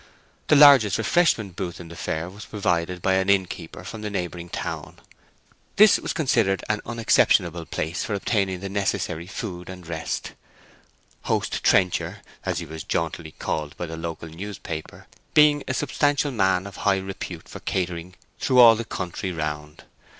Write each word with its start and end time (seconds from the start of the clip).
The 0.47 0.55
largest 0.55 0.97
refreshment 0.97 1.55
booth 1.55 1.79
in 1.79 1.89
the 1.89 1.95
fair 1.95 2.27
was 2.27 2.45
provided 2.45 3.03
by 3.03 3.13
an 3.13 3.29
innkeeper 3.29 3.83
from 3.83 4.03
a 4.03 4.09
neighbouring 4.09 4.49
town. 4.49 4.97
This 5.75 5.99
was 5.99 6.11
considered 6.11 6.63
an 6.67 6.81
unexceptionable 6.87 7.67
place 7.67 8.03
for 8.03 8.15
obtaining 8.15 8.61
the 8.61 8.67
necessary 8.69 9.27
food 9.27 9.69
and 9.69 9.85
rest: 9.85 10.31
Host 11.25 11.63
Trencher 11.63 12.21
(as 12.43 12.57
he 12.57 12.65
was 12.65 12.83
jauntily 12.83 13.33
called 13.33 13.77
by 13.77 13.85
the 13.85 13.95
local 13.95 14.27
newspaper) 14.29 15.05
being 15.35 15.63
a 15.67 15.73
substantial 15.75 16.31
man 16.31 16.65
of 16.65 16.77
high 16.77 16.97
repute 16.97 17.47
for 17.47 17.59
catering 17.59 18.15
through 18.39 18.57
all 18.57 18.75
the 18.75 18.83
country 18.85 19.31
round. 19.31 19.83